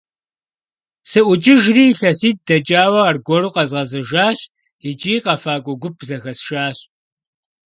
[1.09, 4.39] СыӀукӀыжри, илъэситӀ дэкӀауэ аргуэру къэзгъэзэжащ
[4.89, 6.77] икӀи къэфакӀуэ гуп зэхэсшащ.